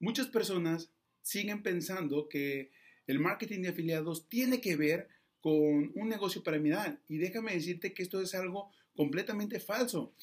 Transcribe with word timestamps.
Muchas 0.00 0.28
personas 0.28 0.90
siguen 1.20 1.62
pensando 1.62 2.28
que 2.28 2.70
el 3.06 3.18
marketing 3.18 3.60
de 3.60 3.68
afiliados 3.68 4.28
tiene 4.28 4.60
que 4.62 4.74
ver 4.74 5.08
con 5.40 5.92
un 5.94 6.08
negocio 6.08 6.42
piramidal 6.42 7.00
y 7.06 7.18
déjame 7.18 7.52
decirte 7.52 7.92
que 7.92 8.02
esto 8.02 8.20
es 8.22 8.34
algo 8.34 8.72
completamente 8.96 9.60
falso. 9.60 10.14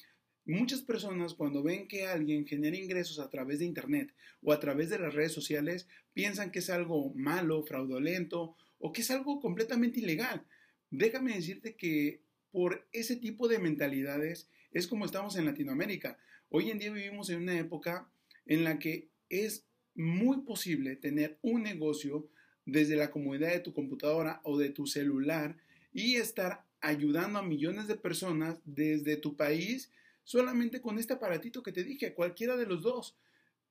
Muchas 0.44 0.82
personas 0.82 1.34
cuando 1.34 1.62
ven 1.62 1.86
que 1.86 2.06
alguien 2.06 2.44
genera 2.44 2.76
ingresos 2.76 3.20
a 3.20 3.30
través 3.30 3.60
de 3.60 3.66
Internet 3.66 4.12
o 4.42 4.52
a 4.52 4.58
través 4.58 4.90
de 4.90 4.98
las 4.98 5.14
redes 5.14 5.32
sociales 5.32 5.86
piensan 6.12 6.50
que 6.50 6.58
es 6.58 6.70
algo 6.70 7.14
malo, 7.14 7.62
fraudulento 7.62 8.56
o 8.78 8.92
que 8.92 9.02
es 9.02 9.10
algo 9.12 9.40
completamente 9.40 10.00
ilegal. 10.00 10.44
Déjame 10.90 11.34
decirte 11.34 11.76
que 11.76 12.22
por 12.50 12.88
ese 12.92 13.14
tipo 13.14 13.46
de 13.46 13.60
mentalidades 13.60 14.48
es 14.72 14.88
como 14.88 15.04
estamos 15.04 15.36
en 15.36 15.44
Latinoamérica. 15.44 16.18
Hoy 16.48 16.70
en 16.70 16.80
día 16.80 16.92
vivimos 16.92 17.30
en 17.30 17.42
una 17.42 17.56
época 17.56 18.10
en 18.46 18.64
la 18.64 18.80
que 18.80 19.10
es 19.28 19.67
muy 19.98 20.42
posible 20.42 20.96
tener 20.96 21.38
un 21.42 21.64
negocio 21.64 22.28
desde 22.64 22.96
la 22.96 23.10
comodidad 23.10 23.50
de 23.50 23.60
tu 23.60 23.74
computadora 23.74 24.40
o 24.44 24.56
de 24.56 24.70
tu 24.70 24.86
celular 24.86 25.56
y 25.92 26.16
estar 26.16 26.64
ayudando 26.80 27.38
a 27.38 27.42
millones 27.42 27.88
de 27.88 27.96
personas 27.96 28.60
desde 28.64 29.16
tu 29.16 29.36
país 29.36 29.90
solamente 30.22 30.80
con 30.80 30.98
este 30.98 31.14
aparatito 31.14 31.62
que 31.62 31.72
te 31.72 31.82
dije, 31.82 32.14
cualquiera 32.14 32.56
de 32.56 32.66
los 32.66 32.82
dos, 32.82 33.16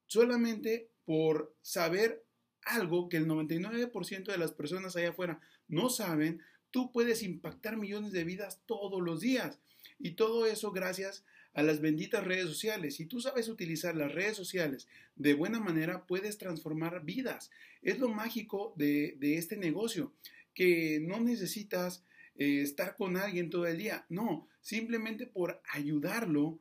solamente 0.07 0.89
por 1.05 1.55
saber 1.61 2.25
algo 2.63 3.07
que 3.07 3.17
el 3.17 3.27
99% 3.27 4.25
de 4.25 4.37
las 4.37 4.51
personas 4.51 4.95
allá 4.95 5.09
afuera 5.09 5.39
no 5.67 5.89
saben, 5.89 6.41
tú 6.71 6.91
puedes 6.91 7.23
impactar 7.23 7.77
millones 7.77 8.11
de 8.11 8.23
vidas 8.23 8.61
todos 8.65 9.01
los 9.01 9.21
días. 9.21 9.59
Y 9.99 10.11
todo 10.11 10.45
eso 10.45 10.71
gracias 10.71 11.23
a 11.53 11.63
las 11.63 11.81
benditas 11.81 12.23
redes 12.23 12.45
sociales. 12.45 12.95
Si 12.95 13.05
tú 13.05 13.19
sabes 13.19 13.49
utilizar 13.49 13.95
las 13.95 14.13
redes 14.13 14.37
sociales 14.37 14.87
de 15.15 15.33
buena 15.33 15.59
manera, 15.59 16.05
puedes 16.05 16.37
transformar 16.37 17.03
vidas. 17.03 17.51
Es 17.81 17.99
lo 17.99 18.09
mágico 18.09 18.73
de, 18.77 19.17
este 19.21 19.57
negocio, 19.57 20.13
que 20.53 20.99
no 21.01 21.19
necesitas 21.19 22.03
eh, 22.37 22.61
estar 22.61 22.95
con 22.95 23.17
alguien 23.17 23.49
todo 23.49 23.65
el 23.67 23.77
día. 23.77 24.05
No, 24.09 24.47
simplemente 24.61 25.25
por 25.27 25.61
ayudarlo, 25.71 26.59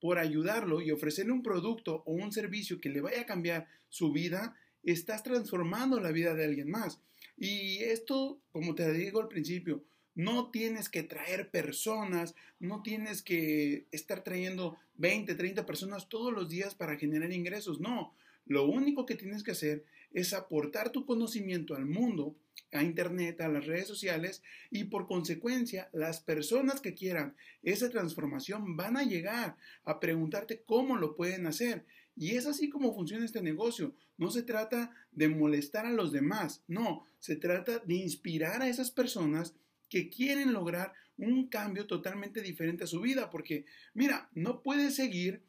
por 0.00 0.18
ayudarlo 0.18 0.80
y 0.80 0.90
ofrecerle 0.90 1.32
un 1.32 1.42
producto 1.42 2.02
o 2.06 2.12
un 2.12 2.32
servicio 2.32 2.80
que 2.80 2.90
le 2.90 3.00
vaya 3.00 3.22
a 3.22 3.26
cambiar 3.26 3.68
su 3.88 4.12
vida, 4.12 4.56
estás 4.82 5.22
transformando 5.22 6.00
la 6.00 6.12
vida 6.12 6.34
de 6.34 6.44
alguien 6.44 6.70
más. 6.70 7.00
Y 7.36 7.78
esto, 7.78 8.40
como 8.52 8.74
te 8.74 8.92
digo 8.92 9.20
al 9.20 9.28
principio, 9.28 9.82
no 10.14 10.50
tienes 10.50 10.88
que 10.88 11.02
traer 11.02 11.50
personas, 11.50 12.34
no 12.58 12.82
tienes 12.82 13.22
que 13.22 13.86
estar 13.92 14.22
trayendo 14.22 14.76
20, 14.96 15.34
30 15.34 15.66
personas 15.66 16.08
todos 16.08 16.32
los 16.32 16.48
días 16.48 16.74
para 16.74 16.96
generar 16.96 17.32
ingresos. 17.32 17.80
No, 17.80 18.14
lo 18.46 18.66
único 18.66 19.06
que 19.06 19.14
tienes 19.14 19.42
que 19.42 19.52
hacer 19.52 19.84
es 20.12 20.32
aportar 20.32 20.90
tu 20.90 21.06
conocimiento 21.06 21.74
al 21.74 21.86
mundo, 21.86 22.34
a 22.72 22.82
Internet, 22.82 23.40
a 23.40 23.48
las 23.48 23.66
redes 23.66 23.86
sociales 23.86 24.42
y 24.70 24.84
por 24.84 25.06
consecuencia 25.06 25.88
las 25.92 26.20
personas 26.20 26.80
que 26.80 26.94
quieran 26.94 27.34
esa 27.62 27.90
transformación 27.90 28.76
van 28.76 28.96
a 28.96 29.04
llegar 29.04 29.56
a 29.84 30.00
preguntarte 30.00 30.62
cómo 30.66 30.96
lo 30.96 31.16
pueden 31.16 31.46
hacer. 31.46 31.84
Y 32.16 32.32
es 32.32 32.46
así 32.46 32.68
como 32.68 32.94
funciona 32.94 33.24
este 33.24 33.42
negocio. 33.42 33.94
No 34.18 34.30
se 34.30 34.42
trata 34.42 34.90
de 35.12 35.28
molestar 35.28 35.86
a 35.86 35.92
los 35.92 36.12
demás, 36.12 36.62
no, 36.68 37.06
se 37.18 37.36
trata 37.36 37.78
de 37.78 37.94
inspirar 37.94 38.62
a 38.62 38.68
esas 38.68 38.90
personas 38.90 39.54
que 39.90 40.08
quieren 40.08 40.54
lograr 40.54 40.94
un 41.18 41.48
cambio 41.48 41.86
totalmente 41.86 42.40
diferente 42.40 42.84
a 42.84 42.86
su 42.86 43.00
vida, 43.00 43.28
porque 43.28 43.66
mira, 43.92 44.30
no 44.32 44.62
puedes 44.62 44.94
seguir 44.94 45.42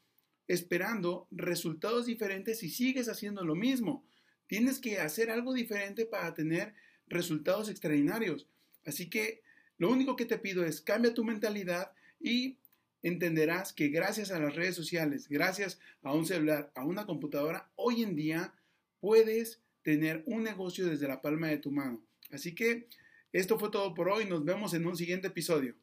esperando 0.48 1.28
resultados 1.31 2.06
diferentes 2.06 2.59
si 2.59 2.70
sigues 2.70 3.08
haciendo 3.08 3.45
lo 3.45 3.56
mismo. 3.56 4.06
Tienes 4.48 4.80
que 4.80 5.00
hacer 5.00 5.30
algo 5.30 5.53
diferente 5.53 6.06
para 6.06 6.33
tener 6.33 6.73
resultados 7.08 7.70
extraordinarios. 7.70 8.48
Así 8.86 9.09
que 9.09 9.44
lo 9.78 9.89
único 9.89 10.17
que 10.17 10.25
te 10.25 10.38
pido 10.38 10.66
es 10.66 10.81
cambia 10.81 11.14
tu 11.14 11.23
mentalidad 11.23 11.93
y 12.20 12.58
entenderás 13.02 13.71
que 13.71 13.87
gracias 13.87 14.32
a 14.32 14.39
las 14.39 14.55
redes 14.55 14.76
sociales, 14.76 15.30
gracias 15.30 15.80
a 16.04 16.14
un 16.14 16.26
celular, 16.26 16.71
a 16.76 16.83
una 16.83 17.05
computadora, 17.05 17.71
hoy 17.76 18.04
en 18.04 18.16
día 18.16 18.54
puedes 18.99 19.61
tener 19.83 20.23
un 20.26 20.43
negocio 20.43 20.86
desde 20.86 21.08
la 21.08 21.21
palma 21.21 21.48
de 21.48 21.58
tu 21.58 21.71
mano. 21.71 22.04
Así 22.30 22.54
que 22.54 22.87
esto 23.33 23.58
fue 23.58 23.71
todo 23.71 23.93
por 23.93 24.09
hoy. 24.09 24.25
Nos 24.25 24.43
vemos 24.43 24.73
en 24.73 24.86
un 24.86 24.95
siguiente 24.95 25.27
episodio. 25.27 25.75